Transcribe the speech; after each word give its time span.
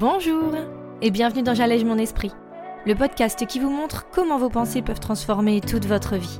Bonjour 0.00 0.54
et 1.02 1.10
bienvenue 1.10 1.42
dans 1.42 1.52
J'allège 1.52 1.84
mon 1.84 1.98
esprit, 1.98 2.32
le 2.86 2.94
podcast 2.94 3.46
qui 3.46 3.60
vous 3.60 3.68
montre 3.68 4.06
comment 4.10 4.38
vos 4.38 4.48
pensées 4.48 4.80
peuvent 4.80 4.98
transformer 4.98 5.60
toute 5.60 5.84
votre 5.84 6.16
vie. 6.16 6.38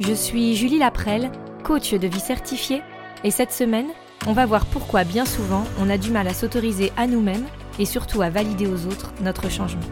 Je 0.00 0.14
suis 0.14 0.56
Julie 0.56 0.78
Laprelle, 0.78 1.30
coach 1.64 1.92
de 1.92 2.08
vie 2.08 2.18
certifiée, 2.18 2.80
et 3.24 3.30
cette 3.30 3.52
semaine, 3.52 3.88
on 4.26 4.32
va 4.32 4.46
voir 4.46 4.64
pourquoi 4.64 5.04
bien 5.04 5.26
souvent 5.26 5.64
on 5.78 5.90
a 5.90 5.98
du 5.98 6.10
mal 6.10 6.26
à 6.28 6.32
s'autoriser 6.32 6.94
à 6.96 7.06
nous-mêmes 7.06 7.46
et 7.78 7.84
surtout 7.84 8.22
à 8.22 8.30
valider 8.30 8.66
aux 8.66 8.86
autres 8.86 9.12
notre 9.20 9.50
changement. 9.50 9.82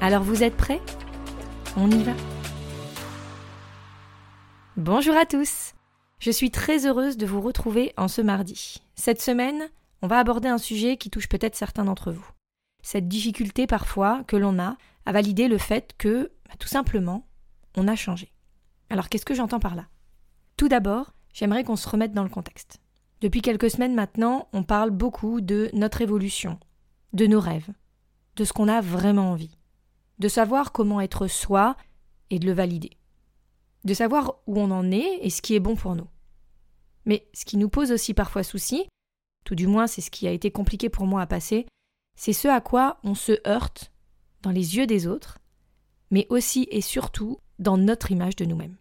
Alors 0.00 0.22
vous 0.22 0.42
êtes 0.42 0.56
prêts? 0.56 0.80
On 1.76 1.90
y 1.90 2.02
va 2.02 2.12
Bonjour 4.78 5.14
à 5.14 5.26
tous 5.26 5.74
Je 6.20 6.30
suis 6.30 6.50
très 6.50 6.86
heureuse 6.86 7.18
de 7.18 7.26
vous 7.26 7.42
retrouver 7.42 7.92
en 7.98 8.08
ce 8.08 8.22
mardi. 8.22 8.82
Cette 8.94 9.20
semaine, 9.20 9.68
on 10.02 10.06
va 10.06 10.18
aborder 10.18 10.48
un 10.48 10.58
sujet 10.58 10.96
qui 10.96 11.10
touche 11.10 11.28
peut-être 11.28 11.56
certains 11.56 11.84
d'entre 11.84 12.12
vous. 12.12 12.28
Cette 12.82 13.08
difficulté 13.08 13.66
parfois 13.66 14.24
que 14.24 14.36
l'on 14.36 14.58
a 14.58 14.76
à 15.06 15.12
valider 15.12 15.48
le 15.48 15.58
fait 15.58 15.94
que, 15.96 16.32
bah, 16.48 16.54
tout 16.58 16.68
simplement, 16.68 17.26
on 17.76 17.88
a 17.88 17.96
changé. 17.96 18.32
Alors 18.90 19.08
qu'est-ce 19.08 19.24
que 19.24 19.34
j'entends 19.34 19.60
par 19.60 19.74
là? 19.74 19.86
Tout 20.56 20.68
d'abord, 20.68 21.14
j'aimerais 21.32 21.64
qu'on 21.64 21.76
se 21.76 21.88
remette 21.88 22.12
dans 22.12 22.22
le 22.22 22.28
contexte. 22.28 22.80
Depuis 23.20 23.40
quelques 23.40 23.70
semaines 23.70 23.94
maintenant, 23.94 24.48
on 24.52 24.62
parle 24.62 24.90
beaucoup 24.90 25.40
de 25.40 25.70
notre 25.72 26.02
évolution, 26.02 26.58
de 27.12 27.26
nos 27.26 27.40
rêves, 27.40 27.70
de 28.36 28.44
ce 28.44 28.52
qu'on 28.52 28.68
a 28.68 28.80
vraiment 28.80 29.30
envie, 29.30 29.58
de 30.18 30.28
savoir 30.28 30.72
comment 30.72 31.00
être 31.00 31.26
soi 31.26 31.76
et 32.30 32.38
de 32.38 32.46
le 32.46 32.52
valider, 32.52 32.90
de 33.84 33.94
savoir 33.94 34.36
où 34.46 34.60
on 34.60 34.70
en 34.70 34.90
est 34.90 35.20
et 35.22 35.30
ce 35.30 35.42
qui 35.42 35.54
est 35.54 35.60
bon 35.60 35.76
pour 35.76 35.94
nous. 35.96 36.08
Mais 37.06 37.26
ce 37.32 37.44
qui 37.44 37.56
nous 37.56 37.68
pose 37.68 37.92
aussi 37.92 38.14
parfois 38.14 38.42
souci, 38.42 38.86
tout 39.44 39.54
du 39.54 39.66
moins 39.66 39.86
c'est 39.86 40.00
ce 40.00 40.10
qui 40.10 40.26
a 40.26 40.32
été 40.32 40.50
compliqué 40.50 40.88
pour 40.88 41.06
moi 41.06 41.22
à 41.22 41.26
passer, 41.26 41.66
c'est 42.16 42.32
ce 42.32 42.48
à 42.48 42.60
quoi 42.60 42.98
on 43.04 43.14
se 43.14 43.32
heurte 43.46 43.92
dans 44.42 44.50
les 44.50 44.76
yeux 44.76 44.86
des 44.86 45.06
autres, 45.06 45.38
mais 46.10 46.26
aussi 46.30 46.66
et 46.70 46.80
surtout 46.80 47.38
dans 47.58 47.76
notre 47.76 48.10
image 48.10 48.36
de 48.36 48.44
nous-mêmes. 48.44 48.76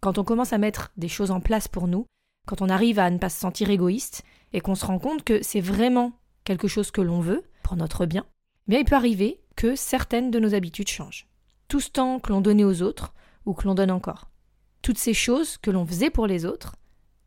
Quand 0.00 0.18
on 0.18 0.24
commence 0.24 0.52
à 0.52 0.58
mettre 0.58 0.92
des 0.96 1.08
choses 1.08 1.30
en 1.30 1.40
place 1.40 1.68
pour 1.68 1.88
nous, 1.88 2.06
quand 2.46 2.62
on 2.62 2.68
arrive 2.68 2.98
à 2.98 3.10
ne 3.10 3.18
pas 3.18 3.28
se 3.28 3.40
sentir 3.40 3.70
égoïste 3.70 4.22
et 4.52 4.60
qu'on 4.60 4.74
se 4.74 4.86
rend 4.86 4.98
compte 4.98 5.24
que 5.24 5.42
c'est 5.42 5.60
vraiment 5.60 6.12
quelque 6.44 6.68
chose 6.68 6.90
que 6.90 7.00
l'on 7.00 7.20
veut 7.20 7.42
pour 7.62 7.76
notre 7.76 8.06
bien, 8.06 8.24
eh 8.66 8.70
bien 8.70 8.80
il 8.80 8.84
peut 8.84 8.94
arriver 8.94 9.40
que 9.56 9.74
certaines 9.74 10.30
de 10.30 10.38
nos 10.38 10.54
habitudes 10.54 10.88
changent. 10.88 11.26
Tout 11.68 11.80
ce 11.80 11.90
temps 11.90 12.20
que 12.20 12.30
l'on 12.30 12.40
donnait 12.40 12.64
aux 12.64 12.82
autres 12.82 13.14
ou 13.46 13.54
que 13.54 13.66
l'on 13.66 13.74
donne 13.74 13.90
encore. 13.90 14.30
Toutes 14.82 14.98
ces 14.98 15.14
choses 15.14 15.58
que 15.58 15.70
l'on 15.70 15.84
faisait 15.84 16.10
pour 16.10 16.26
les 16.26 16.44
autres 16.46 16.76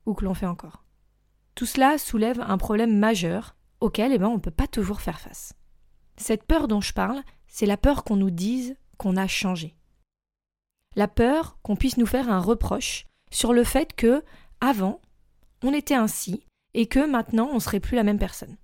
ou 0.06 0.14
que 0.14 0.24
l'on 0.24 0.34
fait 0.34 0.46
encore. 0.46 0.86
Tout 1.60 1.66
cela 1.66 1.98
soulève 1.98 2.40
un 2.40 2.58
problème 2.58 2.98
majeur 2.98 3.58
auquel 3.82 4.14
eh 4.14 4.18
ben, 4.18 4.28
on 4.28 4.36
ne 4.36 4.40
peut 4.40 4.50
pas 4.50 4.66
toujours 4.66 5.02
faire 5.02 5.20
face. 5.20 5.52
Cette 6.16 6.46
peur 6.46 6.70
dont 6.70 6.80
je 6.80 6.94
parle, 6.94 7.22
c'est 7.50 7.66
la 7.66 7.76
peur 7.76 8.06
qu'on 8.06 8.16
nous 8.16 8.30
dise 8.30 8.78
qu'on 8.96 9.18
a 9.18 9.28
changé. 9.28 9.76
La 10.96 11.10
peur 11.10 11.60
qu'on 11.62 11.76
puisse 11.76 11.98
nous 11.98 12.06
faire 12.06 12.30
un 12.30 12.40
reproche 12.40 13.08
sur 13.30 13.52
le 13.52 13.66
fait 13.66 13.92
que, 13.94 14.24
avant, 14.62 15.02
on 15.62 15.74
était 15.74 15.96
ainsi 15.96 16.46
et 16.74 16.86
que 16.86 17.06
maintenant 17.06 17.50
on 17.52 17.60
serait 17.60 17.82
plus 17.82 17.98
la 17.98 18.04
même 18.04 18.20
personne. 18.20 18.56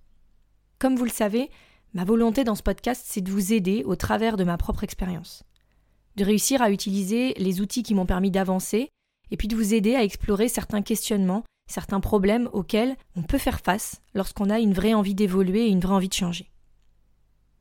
Comme 0.79 0.95
vous 0.95 1.03
le 1.03 1.09
savez, 1.09 1.51
ma 1.93 2.05
volonté 2.05 2.45
dans 2.45 2.55
ce 2.55 2.63
podcast, 2.63 3.03
c'est 3.05 3.19
de 3.19 3.29
vous 3.29 3.51
aider 3.51 3.83
au 3.83 3.97
travers 3.97 4.37
de 4.37 4.45
ma 4.45 4.55
propre 4.57 4.85
expérience, 4.85 5.43
de 6.15 6.23
réussir 6.23 6.61
à 6.61 6.71
utiliser 6.71 7.33
les 7.33 7.59
outils 7.59 7.83
qui 7.83 7.93
m'ont 7.93 8.05
permis 8.05 8.31
d'avancer 8.31 8.87
et 9.31 9.35
puis 9.35 9.49
de 9.49 9.55
vous 9.57 9.73
aider 9.73 9.95
à 9.95 10.03
explorer 10.05 10.47
certains 10.47 10.81
questionnements 10.81 11.43
certains 11.67 11.99
problèmes 11.99 12.49
auxquels 12.53 12.95
on 13.15 13.23
peut 13.23 13.37
faire 13.37 13.59
face 13.59 14.01
lorsqu'on 14.13 14.49
a 14.49 14.59
une 14.59 14.73
vraie 14.73 14.93
envie 14.93 15.15
d'évoluer 15.15 15.65
et 15.65 15.69
une 15.69 15.79
vraie 15.79 15.95
envie 15.95 16.09
de 16.09 16.13
changer. 16.13 16.49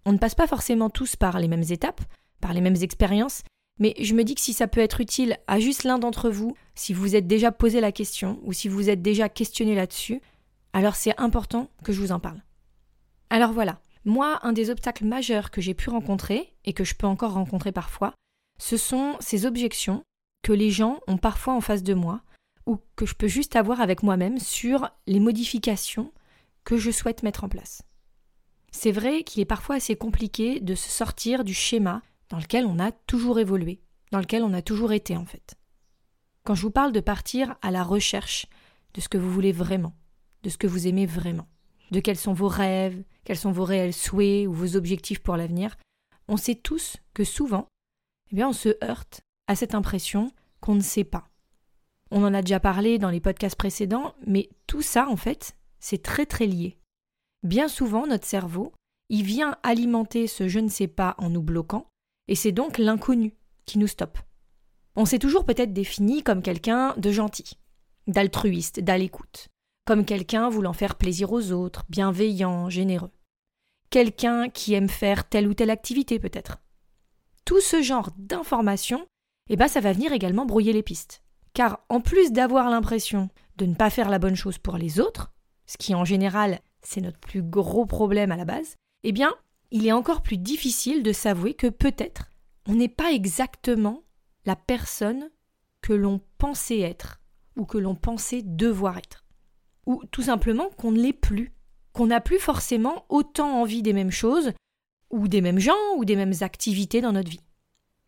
On 0.05 0.13
ne 0.13 0.19
passe 0.19 0.35
pas 0.35 0.47
forcément 0.47 0.91
tous 0.91 1.17
par 1.17 1.39
les 1.39 1.49
mêmes 1.49 1.65
étapes, 1.71 2.03
par 2.41 2.53
les 2.53 2.61
mêmes 2.61 2.77
expériences, 2.83 3.43
mais 3.79 3.95
je 3.99 4.15
me 4.15 4.23
dis 4.23 4.35
que 4.35 4.41
si 4.41 4.53
ça 4.53 4.69
peut 4.69 4.81
être 4.81 5.01
utile 5.01 5.39
à 5.47 5.59
juste 5.59 5.85
l'un 5.85 5.99
d'entre 5.99 6.31
vous, 6.31 6.55
si 6.75 6.93
vous 6.93 7.17
êtes 7.17 7.27
déjà 7.27 7.51
posé 7.51 7.81
la 7.81 7.93
question 7.93 8.39
ou 8.45 8.53
si 8.53 8.69
vous 8.69 8.91
êtes 8.91 9.03
déjà 9.03 9.29
questionné 9.29 9.75
là-dessus, 9.75 10.21
alors 10.73 10.95
c'est 10.97 11.19
important 11.19 11.71
que 11.83 11.93
je 11.93 12.01
vous 12.01 12.13
en 12.13 12.21
parle. 12.21 12.43
Alors 13.31 13.53
voilà, 13.53 13.81
moi, 14.05 14.39
un 14.43 14.53
des 14.53 14.71
obstacles 14.71 15.07
majeurs 15.07 15.51
que 15.51 15.61
j'ai 15.61 15.75
pu 15.75 15.89
rencontrer 15.91 16.55
et 16.65 16.73
que 16.73 16.85
je 16.85 16.95
peux 16.95 17.07
encore 17.07 17.33
rencontrer 17.33 17.73
parfois, 17.73 18.13
ce 18.59 18.77
sont 18.77 19.17
ces 19.21 19.47
objections 19.47 20.05
que 20.43 20.53
les 20.53 20.71
gens 20.71 21.01
ont 21.09 21.17
parfois 21.17 21.55
en 21.55 21.61
face 21.61 21.83
de 21.83 21.95
moi 21.95 22.21
ou 22.67 22.79
que 22.97 23.07
je 23.07 23.15
peux 23.15 23.29
juste 23.29 23.57
avoir 23.57 23.81
avec 23.81 24.03
moi-même 24.03 24.39
sur 24.39 24.89
les 25.07 25.21
modifications 25.21 26.13
que 26.65 26.77
je 26.77 26.91
souhaite 26.91 27.23
mettre 27.23 27.45
en 27.45 27.49
place. 27.49 27.83
C'est 28.73 28.93
vrai 28.93 29.23
qu'il 29.23 29.41
est 29.41 29.47
parfois 29.47 29.77
assez 29.77 29.97
compliqué 29.97 30.61
de 30.61 30.75
se 30.75 30.89
sortir 30.89 31.45
du 31.45 31.55
schéma 31.55 32.03
dans 32.31 32.39
lequel 32.39 32.67
on 32.67 32.79
a 32.79 32.91
toujours 32.91 33.39
évolué, 33.39 33.81
dans 34.11 34.19
lequel 34.19 34.43
on 34.43 34.53
a 34.53 34.63
toujours 34.63 34.93
été 34.93 35.17
en 35.17 35.27
fait. 35.27 35.57
Quand 36.43 36.55
je 36.55 36.63
vous 36.63 36.71
parle 36.71 36.93
de 36.93 37.01
partir 37.01 37.57
à 37.63 37.71
la 37.71 37.85
recherche 37.85 38.47
de 38.95 39.01
ce 39.01 39.09
que 39.09 39.19
vous 39.19 39.31
voulez 39.31 39.53
vraiment, 39.53 39.95
de 40.43 40.51
ce 40.51 40.59
que 40.59 40.67
vous 40.67 40.87
aimez 40.87 41.07
vraiment, 41.07 41.49
de 41.91 42.01
quels 42.01 42.19
sont 42.19 42.33
vos 42.33 42.49
rêves, 42.49 43.03
quels 43.25 43.39
sont 43.39 43.53
vos 43.53 43.65
réels 43.65 43.95
souhaits 43.95 44.47
ou 44.47 44.53
vos 44.53 44.77
objectifs 44.77 45.21
pour 45.21 45.37
l'avenir, 45.37 45.77
on 46.29 46.37
sait 46.37 46.55
tous 46.55 46.97
que 47.13 47.25
souvent, 47.25 47.69
eh 48.31 48.37
bien, 48.37 48.49
on 48.49 48.53
se 48.53 48.77
heurte 48.83 49.23
à 49.47 49.57
cette 49.57 49.75
impression 49.75 50.33
qu'on 50.61 50.75
ne 50.75 50.81
sait 50.81 51.05
pas, 51.05 51.29
on 52.11 52.25
en 52.25 52.35
a 52.35 52.43
déjà 52.43 52.61
parlé 52.61 52.99
dans 52.99 53.11
les 53.11 53.21
podcasts 53.21 53.57
précédents, 53.57 54.15
mais 54.27 54.51
tout 54.67 54.83
ça, 54.83 55.09
en 55.09 55.17
fait, 55.17 55.57
c'est 55.81 56.03
très 56.03 56.27
très 56.27 56.47
lié. 56.47 56.79
Bien 57.43 57.69
souvent, 57.69 58.07
notre 58.07 58.27
cerveau, 58.27 58.73
il 59.09 59.25
vient 59.25 59.57
alimenter 59.63 60.27
ce 60.27 60.49
je 60.49 60.61
ne 60.61 60.69
sais 60.69 60.89
pas 60.89 61.15
en 61.19 61.31
nous 61.31 61.43
bloquant, 61.43 61.87
et 62.29 62.35
c'est 62.35 62.53
donc 62.53 62.79
l'inconnu 62.79 63.35
qui 63.67 63.79
nous 63.79 63.87
stoppe. 63.87 64.19
On 64.97 65.05
s'est 65.05 65.19
toujours 65.19 65.45
peut-être 65.45 65.73
défini 65.73 66.23
comme 66.23 66.43
quelqu'un 66.43 66.95
de 66.97 67.11
gentil, 67.11 67.59
d'altruiste, 68.07 68.81
d'à 68.81 68.97
l'écoute, 68.97 69.49
comme 69.85 70.05
quelqu'un 70.05 70.49
voulant 70.49 70.73
faire 70.73 70.95
plaisir 70.95 71.33
aux 71.33 71.51
autres, 71.51 71.85
bienveillant, 71.89 72.71
généreux. 72.71 73.11
Quelqu'un 73.91 74.49
qui 74.49 74.75
aime 74.75 74.89
faire 74.89 75.29
telle 75.29 75.49
ou 75.49 75.55
telle 75.55 75.71
activité 75.71 76.19
peut-être. 76.19 76.59
Tout 77.45 77.61
ce 77.61 77.83
genre 77.83 78.11
d'informations, 78.17 79.07
eh 79.51 79.57
ben 79.57 79.69
ça 79.69 79.81
va 79.81 79.93
venir 79.93 80.13
également 80.13 80.47
brouiller 80.47 80.73
les 80.73 80.83
pistes. 80.83 81.24
Car 81.55 81.81
en 81.89 82.01
plus 82.01 82.33
d'avoir 82.33 82.69
l'impression 82.69 83.31
de 83.57 83.67
ne 83.67 83.75
pas 83.75 83.91
faire 83.91 84.11
la 84.11 84.19
bonne 84.19 84.35
chose 84.35 84.59
pour 84.59 84.77
les 84.77 85.01
autres, 85.01 85.33
ce 85.67 85.77
qui 85.79 85.95
en 85.95 86.05
général 86.05 86.61
c'est 86.83 87.01
notre 87.01 87.19
plus 87.19 87.43
gros 87.43 87.87
problème 87.87 88.33
à 88.33 88.37
la 88.37 88.45
base, 88.45 88.77
eh 89.05 89.13
bien, 89.13 89.33
il 89.71 89.87
est 89.87 89.93
encore 89.93 90.23
plus 90.23 90.37
difficile 90.37 91.03
de 91.03 91.13
s'avouer 91.13 91.55
que 91.55 91.69
peut-être 91.69 92.29
on 92.67 92.75
n'est 92.75 92.89
pas 92.89 93.13
exactement 93.13 94.03
la 94.47 94.57
personne 94.57 95.31
que 95.81 95.93
l'on 95.93 96.21
pensait 96.39 96.81
être 96.81 97.21
ou 97.57 97.65
que 97.65 97.79
l'on 97.79 97.95
pensait 97.95 98.43
devoir 98.43 98.99
être. 98.99 99.25
Ou 99.87 100.03
tout 100.11 100.23
simplement 100.23 100.71
qu'on 100.71 100.93
ne 100.93 101.01
l'est 101.01 101.13
plus, 101.13 101.53
qu'on 101.93 102.07
n'a 102.07 102.21
plus 102.21 102.39
forcément 102.39 103.05
autant 103.09 103.61
envie 103.61 103.83
des 103.83 103.93
mêmes 103.93 104.11
choses, 104.11 104.53
ou 105.11 105.29
des 105.29 105.41
mêmes 105.41 105.61
gens, 105.61 105.75
ou 105.97 106.05
des 106.05 106.17
mêmes 106.17 106.35
activités 106.41 107.01
dans 107.01 107.13
notre 107.13 107.31
vie. 107.31 107.45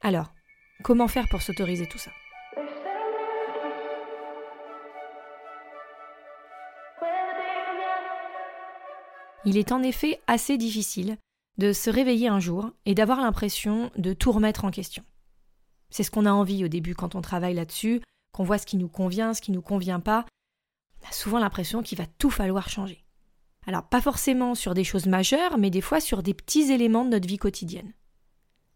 Alors, 0.01 0.33
comment 0.83 1.09
faire 1.09 1.29
pour 1.31 1.43
s'autoriser 1.43 1.87
tout 1.87 1.99
ça? 1.99 2.11
Il 9.45 9.57
est 9.57 9.73
en 9.73 9.83
effet 9.83 10.21
assez 10.27 10.57
difficile 10.59 11.19
de 11.59 11.73
se 11.73 11.91
réveiller 11.91 12.29
un 12.29 12.41
jour 12.41 12.71
et 12.85 12.95
d'avoir 12.95 13.21
l'impression 13.21 13.91
de 13.97 14.13
tout 14.13 14.33
remettre 14.33 14.65
en 14.65 14.71
question. 14.71 15.05
C'est 15.91 16.03
ce 16.03 16.11
qu'on 16.11 16.27
a 16.27 16.33
envie 16.33 16.65
au 16.65 16.69
début 16.69 16.95
quand 16.95 17.15
on 17.15 17.23
travaille 17.23 17.55
là-dessus, 17.55 18.03
qu'on 18.33 18.45
voit 18.45 18.59
ce 18.59 18.67
qui 18.67 18.77
nous 18.77 18.89
convient, 18.89 19.35
ce 19.35 19.41
qui 19.41 19.53
nous 19.53 19.63
convient 19.63 20.01
pas. 20.01 20.27
On 21.03 21.09
a 21.09 21.13
souvent 21.13 21.39
l'impression 21.39 21.83
qu'il 21.83 21.99
va 21.99 22.07
tout 22.07 22.31
falloir 22.31 22.69
changer. 22.69 23.05
Alors 23.67 23.89
pas 23.89 24.01
forcément 24.01 24.55
sur 24.55 24.75
des 24.75 24.85
choses 24.85 25.07
majeures, 25.07 25.59
mais 25.59 25.71
des 25.71 25.81
fois 25.81 26.01
sur 26.01 26.23
des 26.23 26.35
petits 26.35 26.71
éléments 26.71 27.05
de 27.05 27.11
notre 27.11 27.29
vie 27.29 27.39
quotidienne. 27.39 27.93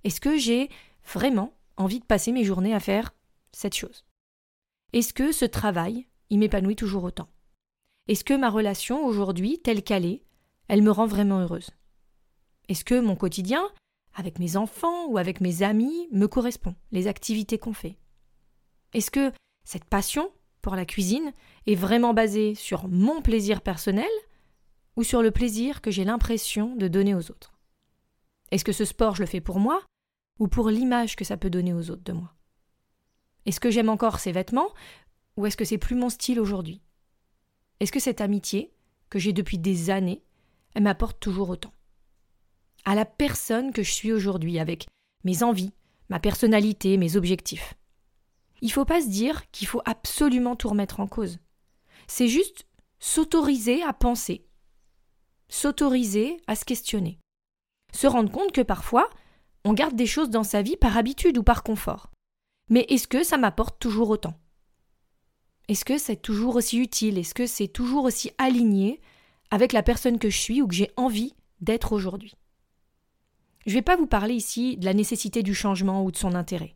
Est-ce 0.04 0.20
que 0.20 0.38
j'ai 0.38 0.70
vraiment 1.04 1.52
envie 1.76 2.00
de 2.00 2.04
passer 2.04 2.32
mes 2.32 2.44
journées 2.44 2.74
à 2.74 2.80
faire 2.80 3.12
cette 3.52 3.74
chose? 3.74 4.04
Est-ce 4.92 5.12
que 5.12 5.32
ce 5.32 5.44
travail, 5.44 6.06
il 6.30 6.38
m'épanouit 6.38 6.76
toujours 6.76 7.04
autant? 7.04 7.28
Est-ce 8.08 8.24
que 8.24 8.34
ma 8.34 8.50
relation 8.50 9.04
aujourd'hui, 9.04 9.60
telle 9.60 9.84
qu'elle 9.84 10.06
est, 10.06 10.24
elle 10.70 10.82
me 10.82 10.92
rend 10.92 11.06
vraiment 11.06 11.40
heureuse. 11.40 11.70
Est-ce 12.68 12.84
que 12.84 13.00
mon 13.00 13.16
quotidien, 13.16 13.68
avec 14.14 14.38
mes 14.38 14.56
enfants 14.56 15.08
ou 15.08 15.18
avec 15.18 15.40
mes 15.40 15.64
amis, 15.64 16.06
me 16.12 16.28
correspond, 16.28 16.76
les 16.92 17.08
activités 17.08 17.58
qu'on 17.58 17.72
fait? 17.72 17.98
Est-ce 18.94 19.10
que 19.10 19.32
cette 19.64 19.84
passion 19.84 20.30
pour 20.62 20.76
la 20.76 20.84
cuisine 20.84 21.32
est 21.66 21.74
vraiment 21.74 22.14
basée 22.14 22.54
sur 22.54 22.86
mon 22.86 23.20
plaisir 23.20 23.62
personnel 23.62 24.08
ou 24.94 25.02
sur 25.02 25.22
le 25.22 25.32
plaisir 25.32 25.80
que 25.80 25.90
j'ai 25.90 26.04
l'impression 26.04 26.76
de 26.76 26.86
donner 26.86 27.16
aux 27.16 27.32
autres? 27.32 27.58
Est-ce 28.52 28.64
que 28.64 28.70
ce 28.70 28.84
sport, 28.84 29.16
je 29.16 29.22
le 29.22 29.28
fais 29.28 29.40
pour 29.40 29.58
moi 29.58 29.82
ou 30.38 30.46
pour 30.46 30.70
l'image 30.70 31.16
que 31.16 31.24
ça 31.24 31.36
peut 31.36 31.50
donner 31.50 31.74
aux 31.74 31.90
autres 31.90 32.04
de 32.04 32.12
moi? 32.12 32.32
Est-ce 33.44 33.58
que 33.58 33.72
j'aime 33.72 33.88
encore 33.88 34.20
ces 34.20 34.30
vêtements 34.30 34.72
ou 35.36 35.46
est-ce 35.46 35.56
que 35.56 35.64
c'est 35.64 35.78
plus 35.78 35.96
mon 35.96 36.10
style 36.10 36.38
aujourd'hui? 36.38 36.80
Est-ce 37.80 37.90
que 37.90 37.98
cette 37.98 38.20
amitié, 38.20 38.72
que 39.08 39.18
j'ai 39.18 39.32
depuis 39.32 39.58
des 39.58 39.90
années, 39.90 40.22
elle 40.74 40.82
m'apporte 40.82 41.20
toujours 41.20 41.50
autant. 41.50 41.72
À 42.84 42.94
la 42.94 43.04
personne 43.04 43.72
que 43.72 43.82
je 43.82 43.90
suis 43.90 44.12
aujourd'hui, 44.12 44.58
avec 44.58 44.86
mes 45.24 45.42
envies, 45.42 45.72
ma 46.08 46.20
personnalité, 46.20 46.96
mes 46.96 47.16
objectifs. 47.16 47.74
Il 48.62 48.68
ne 48.68 48.72
faut 48.72 48.84
pas 48.84 49.00
se 49.00 49.08
dire 49.08 49.50
qu'il 49.50 49.66
faut 49.66 49.82
absolument 49.84 50.56
tout 50.56 50.68
remettre 50.68 51.00
en 51.00 51.06
cause. 51.06 51.38
C'est 52.06 52.28
juste 52.28 52.66
s'autoriser 52.98 53.82
à 53.82 53.92
penser, 53.92 54.46
s'autoriser 55.48 56.36
à 56.46 56.56
se 56.56 56.64
questionner, 56.64 57.18
se 57.92 58.06
rendre 58.06 58.30
compte 58.30 58.52
que 58.52 58.60
parfois, 58.60 59.08
on 59.64 59.72
garde 59.72 59.96
des 59.96 60.06
choses 60.06 60.30
dans 60.30 60.44
sa 60.44 60.62
vie 60.62 60.76
par 60.76 60.96
habitude 60.96 61.38
ou 61.38 61.42
par 61.42 61.62
confort. 61.62 62.10
Mais 62.68 62.86
est-ce 62.88 63.08
que 63.08 63.22
ça 63.22 63.36
m'apporte 63.36 63.78
toujours 63.78 64.10
autant? 64.10 64.34
Est-ce 65.68 65.84
que 65.84 65.98
c'est 65.98 66.16
toujours 66.16 66.56
aussi 66.56 66.78
utile? 66.78 67.18
Est-ce 67.18 67.34
que 67.34 67.46
c'est 67.46 67.68
toujours 67.68 68.04
aussi 68.04 68.32
aligné 68.38 69.00
avec 69.50 69.72
la 69.72 69.82
personne 69.82 70.18
que 70.18 70.30
je 70.30 70.38
suis 70.38 70.62
ou 70.62 70.68
que 70.68 70.74
j'ai 70.74 70.90
envie 70.96 71.34
d'être 71.60 71.92
aujourd'hui 71.92 72.34
Je 73.66 73.70
ne 73.70 73.74
vais 73.76 73.82
pas 73.82 73.96
vous 73.96 74.06
parler 74.06 74.34
ici 74.34 74.76
de 74.76 74.84
la 74.84 74.94
nécessité 74.94 75.42
du 75.42 75.54
changement 75.54 76.04
ou 76.04 76.10
de 76.10 76.16
son 76.16 76.34
intérêt 76.34 76.74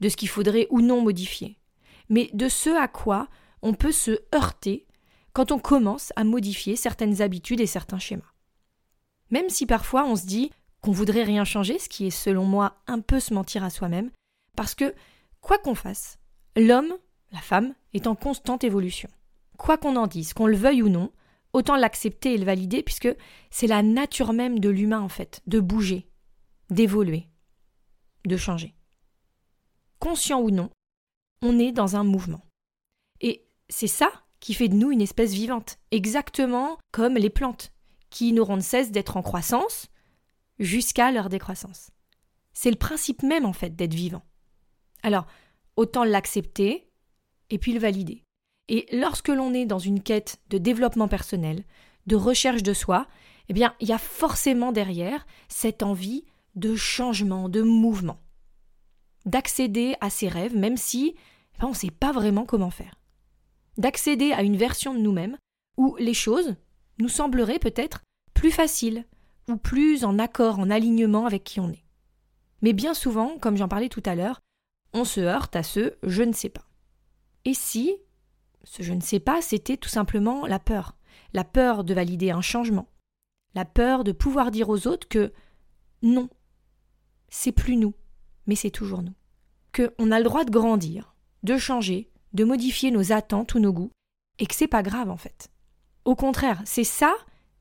de 0.00 0.08
ce 0.08 0.16
qu'il 0.16 0.28
faudrait 0.28 0.66
ou 0.70 0.80
non 0.80 1.02
modifier, 1.02 1.58
mais 2.08 2.30
de 2.32 2.48
ce 2.48 2.70
à 2.70 2.88
quoi 2.88 3.28
on 3.62 3.74
peut 3.74 3.92
se 3.92 4.18
heurter 4.34 4.86
quand 5.32 5.52
on 5.52 5.58
commence 5.58 6.12
à 6.16 6.24
modifier 6.24 6.76
certaines 6.76 7.22
habitudes 7.22 7.60
et 7.60 7.66
certains 7.66 7.98
schémas. 7.98 8.32
Même 9.30 9.48
si 9.48 9.66
parfois 9.66 10.04
on 10.04 10.16
se 10.16 10.26
dit 10.26 10.50
qu'on 10.80 10.92
voudrait 10.92 11.24
rien 11.24 11.44
changer, 11.44 11.78
ce 11.78 11.88
qui 11.88 12.06
est 12.06 12.10
selon 12.10 12.44
moi 12.44 12.76
un 12.86 13.00
peu 13.00 13.20
se 13.20 13.32
mentir 13.32 13.64
à 13.64 13.70
soi-même, 13.70 14.10
parce 14.54 14.74
que, 14.74 14.94
quoi 15.40 15.58
qu'on 15.58 15.74
fasse, 15.74 16.18
l'homme, 16.56 16.94
la 17.32 17.40
femme, 17.40 17.74
est 17.94 18.06
en 18.06 18.14
constante 18.14 18.64
évolution. 18.64 19.08
Quoi 19.56 19.78
qu'on 19.78 19.96
en 19.96 20.06
dise, 20.06 20.34
qu'on 20.34 20.46
le 20.46 20.56
veuille 20.56 20.82
ou 20.82 20.88
non, 20.88 21.10
autant 21.54 21.76
l'accepter 21.76 22.34
et 22.34 22.38
le 22.38 22.44
valider, 22.44 22.82
puisque 22.82 23.08
c'est 23.50 23.66
la 23.66 23.82
nature 23.82 24.34
même 24.34 24.58
de 24.58 24.68
l'humain, 24.68 25.00
en 25.00 25.08
fait, 25.08 25.40
de 25.46 25.60
bouger, 25.60 26.06
d'évoluer, 26.68 27.28
de 28.26 28.36
changer 28.36 28.74
conscient 30.04 30.42
ou 30.42 30.50
non, 30.50 30.70
on 31.40 31.58
est 31.58 31.72
dans 31.72 31.96
un 31.96 32.04
mouvement. 32.04 32.44
Et 33.22 33.48
c'est 33.70 33.86
ça 33.86 34.12
qui 34.38 34.52
fait 34.52 34.68
de 34.68 34.74
nous 34.74 34.90
une 34.90 35.00
espèce 35.00 35.32
vivante, 35.32 35.78
exactement 35.92 36.76
comme 36.92 37.14
les 37.14 37.30
plantes, 37.30 37.72
qui 38.10 38.34
n'auront 38.34 38.58
de 38.58 38.62
cesse 38.62 38.90
d'être 38.92 39.16
en 39.16 39.22
croissance 39.22 39.88
jusqu'à 40.58 41.10
leur 41.10 41.30
décroissance. 41.30 41.90
C'est 42.52 42.70
le 42.70 42.76
principe 42.76 43.22
même 43.22 43.46
en 43.46 43.54
fait 43.54 43.74
d'être 43.74 43.94
vivant. 43.94 44.22
Alors, 45.02 45.26
autant 45.76 46.04
l'accepter 46.04 46.90
et 47.48 47.58
puis 47.58 47.72
le 47.72 47.80
valider. 47.80 48.23
Et 48.68 48.86
lorsque 48.92 49.28
l'on 49.28 49.52
est 49.52 49.66
dans 49.66 49.78
une 49.78 50.02
quête 50.02 50.40
de 50.50 50.58
développement 50.58 51.08
personnel, 51.08 51.64
de 52.06 52.16
recherche 52.16 52.62
de 52.62 52.72
soi, 52.72 53.06
eh 53.48 53.52
bien, 53.52 53.74
il 53.80 53.88
y 53.88 53.92
a 53.92 53.98
forcément 53.98 54.72
derrière 54.72 55.26
cette 55.48 55.82
envie 55.82 56.24
de 56.54 56.74
changement, 56.76 57.48
de 57.48 57.62
mouvement 57.62 58.18
d'accéder 59.24 59.96
à 60.00 60.10
ses 60.10 60.28
rêves, 60.28 60.56
même 60.56 60.76
si 60.76 61.14
eh 61.16 61.60
ben, 61.60 61.68
on 61.68 61.70
ne 61.70 61.76
sait 61.76 61.90
pas 61.90 62.12
vraiment 62.12 62.44
comment 62.44 62.70
faire. 62.70 63.00
D'accéder 63.76 64.32
à 64.32 64.42
une 64.42 64.56
version 64.56 64.94
de 64.94 65.00
nous-mêmes 65.00 65.36
où 65.76 65.96
les 65.98 66.14
choses 66.14 66.56
nous 66.98 67.08
sembleraient 67.08 67.58
peut-être 67.58 68.02
plus 68.34 68.50
faciles 68.50 69.04
ou 69.48 69.56
plus 69.56 70.04
en 70.04 70.18
accord, 70.18 70.58
en 70.58 70.70
alignement 70.70 71.26
avec 71.26 71.44
qui 71.44 71.60
on 71.60 71.70
est. 71.70 71.84
Mais 72.62 72.72
bien 72.72 72.94
souvent, 72.94 73.38
comme 73.38 73.56
j'en 73.56 73.68
parlais 73.68 73.88
tout 73.88 74.02
à 74.06 74.14
l'heure, 74.14 74.40
on 74.92 75.04
se 75.04 75.20
heurte 75.20 75.56
à 75.56 75.62
ce 75.62 75.94
je 76.02 76.22
ne 76.22 76.32
sais 76.32 76.48
pas. 76.48 76.66
Et 77.44 77.54
si 77.54 77.96
ce 78.64 78.82
je 78.82 78.92
ne 78.92 79.00
sais 79.00 79.20
pas, 79.20 79.40
c'était 79.42 79.76
tout 79.76 79.88
simplement 79.88 80.46
la 80.46 80.58
peur, 80.58 80.96
la 81.32 81.44
peur 81.44 81.84
de 81.84 81.94
valider 81.94 82.30
un 82.30 82.40
changement, 82.40 82.88
la 83.54 83.64
peur 83.64 84.04
de 84.04 84.12
pouvoir 84.12 84.50
dire 84.50 84.68
aux 84.68 84.86
autres 84.86 85.08
que 85.08 85.32
non, 86.02 86.28
c'est 87.28 87.52
plus 87.52 87.76
nous, 87.76 87.94
mais 88.46 88.56
c'est 88.56 88.70
toujours 88.70 89.02
nous. 89.02 89.14
Qu'on 89.74 90.10
a 90.10 90.18
le 90.18 90.24
droit 90.24 90.44
de 90.44 90.50
grandir, 90.50 91.14
de 91.42 91.56
changer, 91.56 92.10
de 92.32 92.44
modifier 92.44 92.90
nos 92.90 93.12
attentes 93.12 93.54
ou 93.54 93.58
nos 93.58 93.72
goûts, 93.72 93.92
et 94.38 94.46
que 94.46 94.54
c'est 94.54 94.68
pas 94.68 94.82
grave 94.82 95.10
en 95.10 95.16
fait. 95.16 95.50
Au 96.04 96.14
contraire, 96.14 96.62
c'est 96.64 96.84
ça 96.84 97.14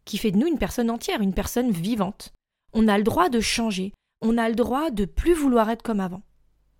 qui 0.05 0.17
fait 0.17 0.31
de 0.31 0.37
nous 0.37 0.47
une 0.47 0.57
personne 0.57 0.89
entière, 0.89 1.21
une 1.21 1.33
personne 1.33 1.71
vivante. 1.71 2.33
On 2.73 2.87
a 2.87 2.97
le 2.97 3.03
droit 3.03 3.29
de 3.29 3.39
changer, 3.39 3.93
on 4.21 4.37
a 4.37 4.49
le 4.49 4.55
droit 4.55 4.89
de 4.89 5.05
plus 5.05 5.33
vouloir 5.33 5.69
être 5.69 5.83
comme 5.83 5.99
avant. 5.99 6.21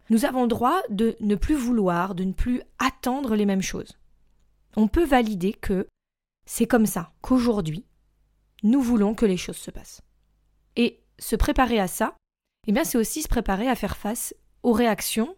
Nous 0.10 0.26
avons 0.26 0.44
le 0.44 0.48
droit 0.50 0.82
de 0.90 1.16
ne 1.22 1.36
plus 1.36 1.56
vouloir, 1.56 2.16
de 2.16 2.24
ne 2.24 2.34
plus 2.34 2.62
attendre 2.80 3.36
les 3.36 3.46
mêmes 3.46 3.62
choses. 3.62 3.98
On 4.76 4.88
peut 4.88 5.06
valider 5.06 5.54
que 5.54 5.88
c'est 6.46 6.68
comme 6.68 6.86
ça 6.86 7.14
qu'aujourd'hui, 7.22 7.86
nous 8.64 8.82
voulons 8.82 9.14
que 9.14 9.26
les 9.26 9.38
choses 9.38 9.58
se 9.58 9.72
passent. 9.72 10.02
Et 10.76 11.02
se 11.20 11.36
préparer 11.36 11.80
à 11.80 11.88
ça, 11.88 12.16
eh 12.68 12.72
bien 12.72 12.84
c'est 12.84 12.98
aussi 12.98 13.22
se 13.22 13.28
préparer 13.28 13.68
à 13.68 13.76
faire 13.76 13.98
face 13.98 14.34
aux 14.64 14.74
réactions 14.74 15.36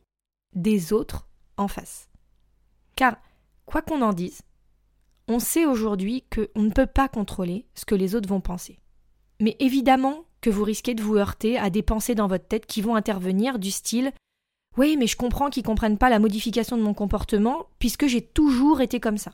des 0.53 0.93
autres 0.93 1.27
en 1.57 1.67
face. 1.67 2.07
Car, 2.95 3.17
quoi 3.65 3.81
qu'on 3.81 4.01
en 4.01 4.13
dise, 4.13 4.41
on 5.27 5.39
sait 5.39 5.65
aujourd'hui 5.65 6.23
qu'on 6.33 6.61
ne 6.61 6.71
peut 6.71 6.85
pas 6.85 7.09
contrôler 7.09 7.65
ce 7.73 7.85
que 7.85 7.95
les 7.95 8.15
autres 8.15 8.29
vont 8.29 8.41
penser. 8.41 8.79
Mais 9.41 9.55
évidemment 9.59 10.25
que 10.39 10.49
vous 10.49 10.63
risquez 10.63 10.93
de 10.93 11.01
vous 11.01 11.17
heurter 11.17 11.57
à 11.57 11.69
des 11.69 11.81
pensées 11.81 12.15
dans 12.15 12.27
votre 12.27 12.47
tête 12.47 12.67
qui 12.67 12.81
vont 12.81 12.95
intervenir 12.95 13.59
du 13.59 13.71
style 13.71 14.13
Oui, 14.77 14.97
mais 14.97 15.07
je 15.07 15.15
comprends 15.15 15.49
qu'ils 15.49 15.63
comprennent 15.63 15.97
pas 15.97 16.09
la 16.09 16.19
modification 16.19 16.77
de 16.77 16.81
mon 16.81 16.93
comportement 16.93 17.67
puisque 17.79 18.07
j'ai 18.07 18.21
toujours 18.21 18.81
été 18.81 18.99
comme 18.99 19.17
ça. 19.17 19.31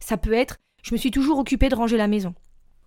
Ça 0.00 0.16
peut 0.16 0.32
être 0.32 0.56
Je 0.82 0.94
me 0.94 0.98
suis 0.98 1.10
toujours 1.10 1.38
occupé 1.38 1.68
de 1.68 1.74
ranger 1.74 1.96
la 1.96 2.08
maison. 2.08 2.34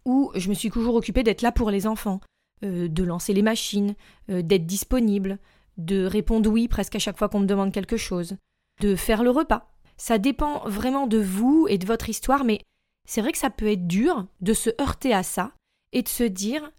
Ou 0.06 0.32
Je 0.36 0.50
me 0.50 0.54
suis 0.54 0.70
toujours 0.70 0.96
occupé 0.96 1.24
d'être 1.24 1.42
là 1.42 1.52
pour 1.52 1.72
les 1.72 1.88
enfants. 1.88 2.20
Euh, 2.66 2.90
de 2.90 3.04
lancer 3.04 3.34
les 3.34 3.42
machines, 3.42 3.96
euh, 4.30 4.42
d'être 4.42 4.66
disponible, 4.66 5.40
de 5.78 6.04
répondre 6.04 6.50
oui 6.50 6.68
presque 6.68 6.96
à 6.96 7.00
chaque 7.00 7.18
fois 7.18 7.30
qu'on 7.30 7.40
me 7.40 7.46
demande 7.46 7.72
quelque 7.72 7.96
chose, 7.96 8.36
de 8.82 8.98
faire 8.98 9.24
le 9.24 9.30
repas. 9.30 9.72
Ça 9.96 10.18
dépend 10.18 10.68
vraiment 10.68 11.08
de 11.08 11.20
vous 11.20 11.68
et 11.70 11.78
de 11.78 11.86
votre 11.86 12.10
histoire, 12.10 12.44
mais 12.44 12.60
c'est 13.08 13.22
vrai 13.22 13.32
que 13.32 13.38
ça 13.38 13.50
peut 13.50 13.72
être 13.72 13.88
dur 13.88 14.26
de 14.42 14.52
se 14.52 14.70
heurter 14.82 15.14
à 15.14 15.24
ça 15.24 15.54
et 15.94 16.04
de 16.04 16.10
se 16.10 16.26
dire 16.26 16.70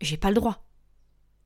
j'ai 0.00 0.16
pas 0.16 0.30
le 0.30 0.36
droit. 0.36 0.64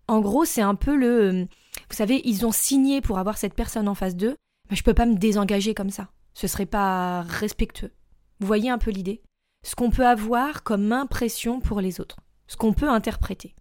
En 0.06 0.20
gros, 0.20 0.44
c'est 0.44 0.62
un 0.62 0.76
peu 0.76 0.94
le 0.94 1.48
vous 1.92 1.98
savez, 1.98 2.22
ils 2.24 2.46
ont 2.46 2.52
signé 2.52 3.02
pour 3.02 3.18
avoir 3.18 3.36
cette 3.36 3.52
personne 3.52 3.86
en 3.86 3.94
face 3.94 4.16
d'eux, 4.16 4.34
mais 4.70 4.76
je 4.76 4.82
peux 4.82 4.94
pas 4.94 5.04
me 5.04 5.16
désengager 5.16 5.74
comme 5.74 5.90
ça. 5.90 6.08
Ce 6.32 6.46
serait 6.46 6.64
pas 6.64 7.20
respectueux. 7.20 7.92
Vous 8.40 8.46
voyez 8.46 8.70
un 8.70 8.78
peu 8.78 8.90
l'idée? 8.90 9.20
Ce 9.62 9.74
qu'on 9.74 9.90
peut 9.90 10.06
avoir 10.06 10.62
comme 10.62 10.90
impression 10.92 11.60
pour 11.60 11.82
les 11.82 12.00
autres, 12.00 12.16
ce 12.46 12.56
qu'on 12.56 12.72
peut 12.72 12.88
interpréter. 12.88 13.54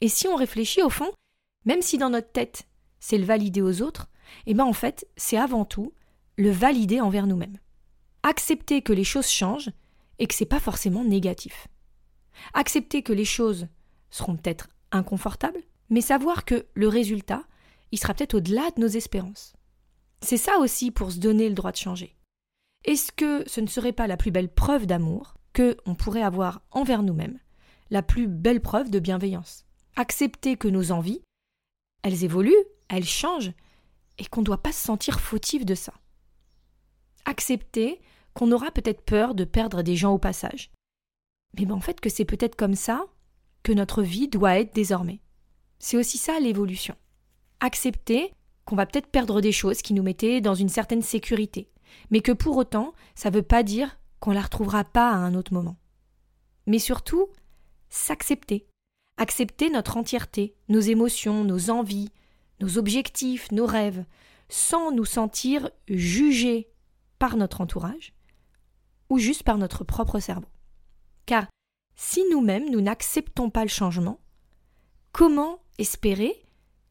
Et 0.00 0.08
si 0.08 0.26
on 0.26 0.34
réfléchit 0.34 0.82
au 0.82 0.90
fond, 0.90 1.12
même 1.64 1.82
si 1.82 1.98
dans 1.98 2.10
notre 2.10 2.32
tête 2.32 2.64
c'est 2.98 3.16
le 3.16 3.24
valider 3.24 3.62
aux 3.62 3.80
autres, 3.80 4.08
eh 4.46 4.54
bien 4.54 4.64
en 4.64 4.72
fait 4.72 5.06
c'est 5.16 5.38
avant 5.38 5.64
tout 5.64 5.94
le 6.36 6.50
valider 6.50 7.00
envers 7.00 7.28
nous-mêmes. 7.28 7.58
Accepter 8.24 8.82
que 8.82 8.92
les 8.92 9.04
choses 9.04 9.28
changent 9.28 9.70
et 10.18 10.26
que 10.26 10.34
c'est 10.34 10.46
pas 10.46 10.58
forcément 10.58 11.04
négatif. 11.04 11.68
Accepter 12.54 13.04
que 13.04 13.12
les 13.12 13.24
choses 13.24 13.68
seront 14.10 14.36
peut-être 14.36 14.68
inconfortables, 14.90 15.62
mais 15.90 16.00
savoir 16.00 16.44
que 16.44 16.66
le 16.74 16.88
résultat, 16.88 17.44
il 17.92 17.98
sera 17.98 18.14
peut-être 18.14 18.34
au-delà 18.34 18.70
de 18.70 18.80
nos 18.80 18.88
espérances. 18.88 19.52
C'est 20.22 20.36
ça 20.36 20.58
aussi 20.58 20.90
pour 20.90 21.12
se 21.12 21.18
donner 21.18 21.48
le 21.48 21.54
droit 21.54 21.72
de 21.72 21.76
changer. 21.76 22.16
Est-ce 22.84 23.12
que 23.12 23.48
ce 23.48 23.60
ne 23.60 23.66
serait 23.66 23.92
pas 23.92 24.06
la 24.06 24.16
plus 24.16 24.30
belle 24.30 24.52
preuve 24.52 24.86
d'amour 24.86 25.34
que 25.52 25.76
on 25.86 25.94
pourrait 25.94 26.22
avoir 26.22 26.62
envers 26.70 27.02
nous-mêmes, 27.02 27.38
la 27.90 28.02
plus 28.02 28.26
belle 28.26 28.60
preuve 28.60 28.90
de 28.90 28.98
bienveillance? 28.98 29.66
Accepter 29.94 30.56
que 30.56 30.68
nos 30.68 30.90
envies, 30.90 31.22
elles 32.02 32.24
évoluent, 32.24 32.64
elles 32.88 33.04
changent, 33.04 33.52
et 34.18 34.24
qu'on 34.24 34.40
ne 34.40 34.46
doit 34.46 34.62
pas 34.62 34.72
se 34.72 34.82
sentir 34.82 35.20
fautif 35.20 35.64
de 35.64 35.74
ça. 35.74 35.92
Accepter 37.24 38.00
qu'on 38.34 38.52
aura 38.52 38.70
peut-être 38.70 39.02
peur 39.02 39.34
de 39.34 39.44
perdre 39.44 39.82
des 39.82 39.96
gens 39.96 40.14
au 40.14 40.18
passage. 40.18 40.70
Mais 41.58 41.66
ben 41.66 41.74
en 41.74 41.80
fait 41.80 42.00
que 42.00 42.08
c'est 42.08 42.24
peut-être 42.24 42.56
comme 42.56 42.74
ça 42.74 43.04
que 43.62 43.72
notre 43.72 44.02
vie 44.02 44.28
doit 44.28 44.58
être 44.58 44.74
désormais. 44.74 45.20
C'est 45.78 45.96
aussi 45.96 46.18
ça 46.18 46.40
l'évolution. 46.40 46.96
Accepter 47.62 48.34
qu'on 48.66 48.76
va 48.76 48.84
peut-être 48.84 49.08
perdre 49.08 49.40
des 49.40 49.52
choses 49.52 49.80
qui 49.80 49.94
nous 49.94 50.02
mettaient 50.02 50.42
dans 50.42 50.54
une 50.54 50.68
certaine 50.68 51.02
sécurité, 51.02 51.70
mais 52.10 52.20
que 52.20 52.32
pour 52.32 52.58
autant, 52.58 52.92
ça 53.14 53.30
ne 53.30 53.36
veut 53.36 53.42
pas 53.42 53.62
dire 53.62 53.98
qu'on 54.20 54.32
la 54.32 54.42
retrouvera 54.42 54.84
pas 54.84 55.10
à 55.10 55.16
un 55.16 55.34
autre 55.34 55.54
moment. 55.54 55.78
Mais 56.66 56.78
surtout, 56.78 57.28
s'accepter 57.88 58.66
accepter 59.16 59.70
notre 59.70 59.96
entièreté, 59.96 60.54
nos 60.68 60.80
émotions, 60.80 61.44
nos 61.44 61.70
envies, 61.70 62.10
nos 62.60 62.78
objectifs, 62.78 63.50
nos 63.52 63.66
rêves, 63.66 64.04
sans 64.48 64.90
nous 64.90 65.04
sentir 65.04 65.70
jugés 65.88 66.68
par 67.18 67.36
notre 67.36 67.60
entourage 67.60 68.14
ou 69.08 69.18
juste 69.18 69.42
par 69.42 69.58
notre 69.58 69.84
propre 69.84 70.18
cerveau. 70.18 70.48
Car 71.26 71.46
si 71.94 72.24
nous-mêmes 72.30 72.70
nous 72.70 72.80
n'acceptons 72.80 73.50
pas 73.50 73.62
le 73.62 73.68
changement, 73.68 74.20
comment 75.12 75.62
espérer 75.78 76.41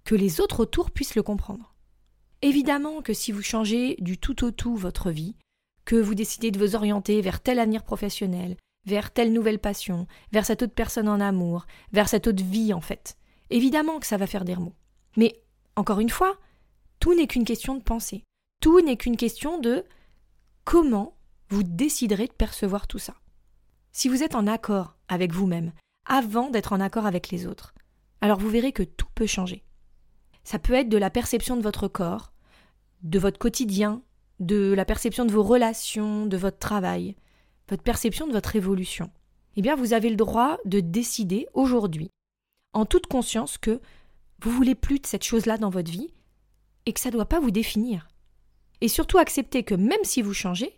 que 0.04 0.16
les 0.16 0.42
autres 0.42 0.62
autour 0.62 0.92
puissent 0.92 1.16
le 1.16 1.24
comprendre 1.24 1.76
Évidemment 2.42 3.02
que 3.02 3.14
si 3.14 3.32
vous 3.32 3.44
changez 3.44 3.96
du 4.00 4.18
tout 4.18 4.44
au 4.44 4.52
tout 4.52 4.76
votre 4.76 5.12
vie, 5.12 5.36
que 5.86 5.96
vous 5.96 6.16
décidez 6.16 6.50
de 6.52 6.60
vous 6.60 6.76
orienter 6.76 7.22
vers 7.22 7.40
tel 7.40 7.60
avenir 7.60 7.84
professionnel, 7.84 8.58
vers 8.86 9.12
telle 9.12 9.32
nouvelle 9.32 9.60
passion, 9.60 10.08
vers 10.32 10.46
cette 10.46 10.64
autre 10.64 10.74
personne 10.74 11.08
en 11.08 11.20
amour, 11.20 11.66
vers 11.92 12.10
cette 12.10 12.28
autre 12.28 12.44
vie 12.44 12.74
en 12.74 12.82
fait. 12.82 13.18
Évidemment 13.52 14.00
que 14.00 14.08
ça 14.08 14.18
va 14.18 14.28
faire 14.28 14.46
des 14.46 14.56
remous. 14.56 14.74
Mais, 15.18 15.44
encore 15.76 16.00
une 16.00 16.10
fois, 16.10 16.40
tout 17.00 17.14
n'est 17.14 17.28
qu'une 17.28 17.46
question 17.46 17.76
de 17.76 17.84
pensée. 17.84 18.24
Tout 18.60 18.82
n'est 18.82 18.98
qu'une 18.98 19.18
question 19.18 19.60
de 19.60 19.84
comment 20.64 21.18
vous 21.50 21.64
déciderez 21.64 22.28
de 22.28 22.34
percevoir 22.34 22.88
tout 22.88 23.00
ça. 23.00 23.16
Si 23.92 24.08
vous 24.08 24.24
êtes 24.24 24.36
en 24.36 24.48
accord 24.48 24.96
avec 25.10 25.34
vous-même, 25.34 25.74
avant 26.06 26.50
d'être 26.50 26.74
en 26.74 26.80
accord 26.80 27.06
avec 27.06 27.30
les 27.30 27.46
autres, 27.46 27.74
alors 28.22 28.40
vous 28.40 28.50
verrez 28.50 28.72
que 28.72 28.84
tout 28.84 29.08
peut 29.14 29.28
changer. 29.28 29.64
Ça 30.44 30.60
peut 30.60 30.74
être 30.74 30.90
de 30.90 30.98
la 30.98 31.10
perception 31.10 31.56
de 31.56 31.62
votre 31.62 31.88
corps, 31.88 32.34
de 33.04 33.20
votre 33.20 33.40
quotidien, 33.40 34.02
de 34.40 34.74
la 34.74 34.86
perception 34.86 35.26
de 35.26 35.32
vos 35.32 35.44
relations, 35.44 36.26
de 36.26 36.38
votre 36.38 36.58
travail, 36.58 37.16
votre 37.70 37.84
perception 37.84 38.28
de 38.28 38.34
votre 38.34 38.56
évolution. 38.56 39.12
Eh 39.56 39.62
bien, 39.62 39.76
vous 39.76 39.94
avez 39.94 40.10
le 40.10 40.16
droit 40.16 40.58
de 40.66 40.80
décider 40.80 41.48
aujourd'hui, 41.54 42.10
en 42.74 42.86
toute 42.86 43.08
conscience, 43.08 43.58
que 43.58 43.82
vous 44.42 44.52
voulez 44.52 44.76
plus 44.76 45.00
de 45.00 45.06
cette 45.06 45.24
chose-là 45.24 45.58
dans 45.58 45.70
votre 45.70 45.92
vie 45.92 46.14
et 46.86 46.94
que 46.94 47.00
ça 47.00 47.10
ne 47.10 47.14
doit 47.14 47.26
pas 47.26 47.40
vous 47.40 47.52
définir. 47.52 48.08
Et 48.82 48.88
surtout 48.88 49.20
accepter 49.20 49.64
que 49.64 49.76
même 49.76 50.04
si 50.04 50.22
vous 50.22 50.34
changez, 50.34 50.74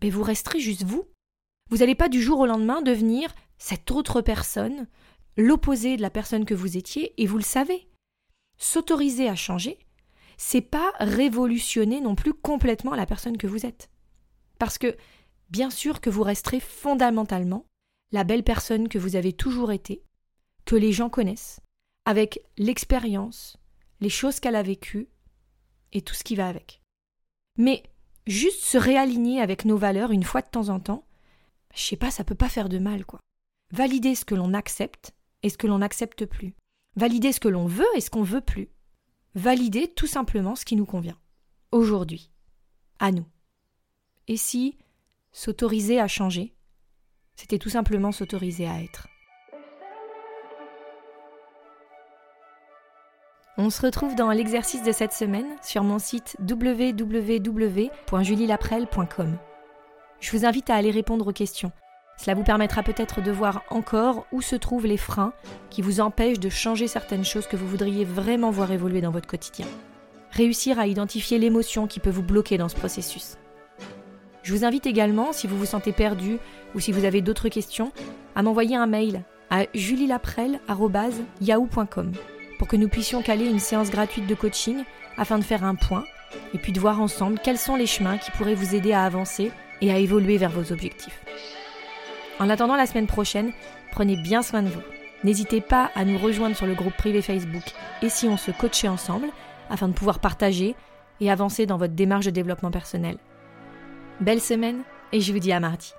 ben 0.00 0.10
vous 0.10 0.22
resterez 0.22 0.60
juste 0.60 0.84
vous. 0.84 1.04
Vous 1.70 1.78
n'allez 1.78 1.94
pas 1.94 2.08
du 2.08 2.22
jour 2.22 2.40
au 2.40 2.46
lendemain 2.46 2.80
devenir 2.80 3.34
cette 3.58 3.90
autre 3.90 4.22
personne, 4.22 4.86
l'opposé 5.36 5.96
de 5.96 6.02
la 6.02 6.10
personne 6.10 6.44
que 6.44 6.54
vous 6.54 6.76
étiez, 6.76 7.20
et 7.20 7.26
vous 7.26 7.36
le 7.36 7.42
savez. 7.42 7.87
S'autoriser 8.58 9.28
à 9.28 9.36
changer, 9.36 9.78
c'est 10.36 10.60
pas 10.60 10.92
révolutionner 10.98 12.00
non 12.00 12.14
plus 12.14 12.34
complètement 12.34 12.94
la 12.94 13.06
personne 13.06 13.36
que 13.36 13.46
vous 13.46 13.66
êtes. 13.66 13.90
Parce 14.58 14.78
que, 14.78 14.96
bien 15.50 15.70
sûr 15.70 16.00
que 16.00 16.10
vous 16.10 16.22
resterez 16.22 16.60
fondamentalement 16.60 17.64
la 18.12 18.24
belle 18.24 18.44
personne 18.44 18.88
que 18.88 18.98
vous 18.98 19.16
avez 19.16 19.32
toujours 19.32 19.72
été, 19.72 20.02
que 20.64 20.76
les 20.76 20.92
gens 20.92 21.08
connaissent, 21.08 21.60
avec 22.04 22.40
l'expérience, 22.56 23.56
les 24.00 24.08
choses 24.08 24.40
qu'elle 24.40 24.56
a 24.56 24.62
vécues 24.62 25.08
et 25.92 26.02
tout 26.02 26.14
ce 26.14 26.24
qui 26.24 26.36
va 26.36 26.48
avec. 26.48 26.80
Mais 27.56 27.82
juste 28.26 28.64
se 28.64 28.78
réaligner 28.78 29.40
avec 29.40 29.64
nos 29.64 29.76
valeurs 29.76 30.12
une 30.12 30.24
fois 30.24 30.42
de 30.42 30.48
temps 30.48 30.68
en 30.68 30.80
temps, 30.80 31.04
je 31.74 31.82
sais 31.82 31.96
pas, 31.96 32.10
ça 32.10 32.24
peut 32.24 32.34
pas 32.34 32.48
faire 32.48 32.68
de 32.68 32.78
mal, 32.78 33.04
quoi. 33.04 33.20
Valider 33.72 34.14
ce 34.14 34.24
que 34.24 34.34
l'on 34.34 34.54
accepte 34.54 35.14
et 35.42 35.50
ce 35.50 35.58
que 35.58 35.66
l'on 35.66 35.78
n'accepte 35.78 36.24
plus. 36.24 36.54
Valider 36.98 37.30
ce 37.30 37.38
que 37.38 37.46
l'on 37.46 37.66
veut 37.66 37.86
et 37.94 38.00
ce 38.00 38.10
qu'on 38.10 38.24
veut 38.24 38.40
plus. 38.40 38.70
Valider 39.36 39.86
tout 39.86 40.08
simplement 40.08 40.56
ce 40.56 40.64
qui 40.64 40.74
nous 40.74 40.84
convient. 40.84 41.16
Aujourd'hui. 41.70 42.32
À 42.98 43.12
nous. 43.12 43.24
Et 44.26 44.36
si 44.36 44.76
s'autoriser 45.30 46.00
à 46.00 46.08
changer, 46.08 46.56
c'était 47.36 47.60
tout 47.60 47.68
simplement 47.68 48.10
s'autoriser 48.10 48.66
à 48.66 48.82
être? 48.82 49.06
On 53.58 53.70
se 53.70 53.80
retrouve 53.80 54.16
dans 54.16 54.32
l'exercice 54.32 54.82
de 54.82 54.90
cette 54.90 55.12
semaine 55.12 55.46
sur 55.62 55.84
mon 55.84 56.00
site 56.00 56.36
www.julielaprel.com. 56.40 59.38
Je 60.18 60.36
vous 60.36 60.44
invite 60.44 60.68
à 60.68 60.74
aller 60.74 60.90
répondre 60.90 61.28
aux 61.28 61.32
questions. 61.32 61.70
Cela 62.18 62.34
vous 62.34 62.42
permettra 62.42 62.82
peut-être 62.82 63.22
de 63.22 63.30
voir 63.30 63.62
encore 63.70 64.26
où 64.32 64.42
se 64.42 64.56
trouvent 64.56 64.86
les 64.86 64.96
freins 64.96 65.32
qui 65.70 65.82
vous 65.82 66.00
empêchent 66.00 66.40
de 66.40 66.48
changer 66.48 66.88
certaines 66.88 67.24
choses 67.24 67.46
que 67.46 67.54
vous 67.56 67.68
voudriez 67.68 68.04
vraiment 68.04 68.50
voir 68.50 68.72
évoluer 68.72 69.00
dans 69.00 69.12
votre 69.12 69.28
quotidien. 69.28 69.66
Réussir 70.32 70.80
à 70.80 70.88
identifier 70.88 71.38
l'émotion 71.38 71.86
qui 71.86 72.00
peut 72.00 72.10
vous 72.10 72.24
bloquer 72.24 72.58
dans 72.58 72.68
ce 72.68 72.74
processus. 72.74 73.36
Je 74.42 74.52
vous 74.52 74.64
invite 74.64 74.86
également, 74.86 75.32
si 75.32 75.46
vous 75.46 75.56
vous 75.56 75.64
sentez 75.64 75.92
perdu 75.92 76.38
ou 76.74 76.80
si 76.80 76.90
vous 76.90 77.04
avez 77.04 77.22
d'autres 77.22 77.48
questions, 77.48 77.92
à 78.34 78.42
m'envoyer 78.42 78.74
un 78.74 78.86
mail 78.86 79.22
à 79.50 79.66
julielaprel.yahoo.com 79.72 82.12
pour 82.58 82.66
que 82.66 82.76
nous 82.76 82.88
puissions 82.88 83.22
caler 83.22 83.46
une 83.46 83.60
séance 83.60 83.90
gratuite 83.90 84.26
de 84.26 84.34
coaching 84.34 84.82
afin 85.16 85.38
de 85.38 85.44
faire 85.44 85.62
un 85.64 85.76
point 85.76 86.04
et 86.52 86.58
puis 86.58 86.72
de 86.72 86.80
voir 86.80 87.00
ensemble 87.00 87.38
quels 87.42 87.58
sont 87.58 87.76
les 87.76 87.86
chemins 87.86 88.18
qui 88.18 88.32
pourraient 88.32 88.56
vous 88.56 88.74
aider 88.74 88.92
à 88.92 89.04
avancer 89.04 89.52
et 89.80 89.92
à 89.92 89.98
évoluer 89.98 90.36
vers 90.36 90.50
vos 90.50 90.72
objectifs. 90.72 91.22
En 92.38 92.50
attendant 92.50 92.76
la 92.76 92.86
semaine 92.86 93.06
prochaine, 93.06 93.52
prenez 93.90 94.16
bien 94.16 94.42
soin 94.42 94.62
de 94.62 94.68
vous. 94.68 94.82
N'hésitez 95.24 95.60
pas 95.60 95.90
à 95.96 96.04
nous 96.04 96.18
rejoindre 96.18 96.56
sur 96.56 96.66
le 96.66 96.74
groupe 96.74 96.96
privé 96.96 97.22
Facebook 97.22 97.64
et 98.02 98.08
si 98.08 98.26
on 98.28 98.36
se 98.36 98.52
coachait 98.52 98.88
ensemble 98.88 99.28
afin 99.68 99.88
de 99.88 99.92
pouvoir 99.92 100.20
partager 100.20 100.76
et 101.20 101.30
avancer 101.30 101.66
dans 101.66 101.76
votre 101.76 101.94
démarche 101.94 102.26
de 102.26 102.30
développement 102.30 102.70
personnel. 102.70 103.18
Belle 104.20 104.40
semaine 104.40 104.82
et 105.12 105.20
je 105.20 105.32
vous 105.32 105.40
dis 105.40 105.52
à 105.52 105.58
mardi. 105.58 105.92